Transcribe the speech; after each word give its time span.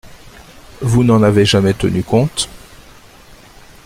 Vous 0.81 1.03
n’en 1.03 1.21
avez 1.21 1.45
jamais 1.45 1.75
tenu 1.75 2.01
compte. 2.01 2.49